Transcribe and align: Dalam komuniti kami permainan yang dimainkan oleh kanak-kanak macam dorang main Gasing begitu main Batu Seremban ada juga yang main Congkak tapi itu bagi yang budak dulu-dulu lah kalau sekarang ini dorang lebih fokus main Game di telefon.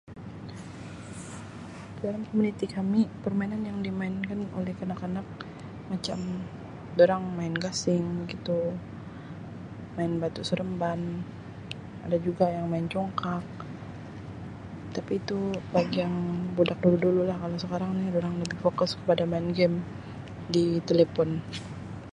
Dalam 2.01 2.21
komuniti 2.27 2.65
kami 2.75 3.01
permainan 3.23 3.61
yang 3.69 3.79
dimainkan 3.87 4.39
oleh 4.59 4.73
kanak-kanak 4.79 5.21
macam 5.93 6.19
dorang 6.97 7.21
main 7.37 7.53
Gasing 7.63 8.05
begitu 8.25 8.57
main 9.95 10.13
Batu 10.21 10.41
Seremban 10.47 11.01
ada 12.05 12.17
juga 12.27 12.45
yang 12.55 12.65
main 12.73 12.87
Congkak 12.93 13.45
tapi 14.97 15.11
itu 15.21 15.37
bagi 15.73 15.97
yang 16.03 16.15
budak 16.57 16.77
dulu-dulu 16.83 17.21
lah 17.29 17.37
kalau 17.41 17.57
sekarang 17.63 17.91
ini 17.95 18.09
dorang 18.15 18.35
lebih 18.41 18.57
fokus 18.65 18.91
main 19.33 19.47
Game 19.57 19.75
di 20.53 20.65
telefon. 20.89 21.29